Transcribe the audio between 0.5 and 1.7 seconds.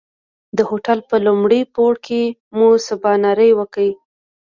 د هوټل په لومړي